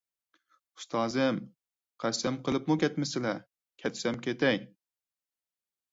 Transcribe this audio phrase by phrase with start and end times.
[0.79, 1.37] ئۇستازىم،
[2.05, 3.35] قەسەم قىلىپمۇ كەتمىسىلە،
[3.85, 4.63] كەتسەم كېتەي.